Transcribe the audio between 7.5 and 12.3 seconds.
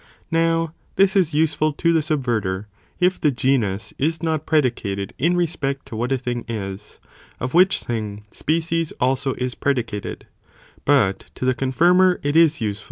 which thing, species eee also is predicated,' but to the confirmer